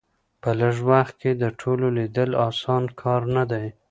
په 0.41 0.49
لږ 0.59 0.75
وخت 0.91 1.13
کې 1.21 1.31
د 1.41 1.43
ټولو 1.59 1.85
لیدل 1.97 2.31
اسانه 2.47 2.89
کار 3.01 3.21
نه 3.35 3.43
دی. 3.51 3.67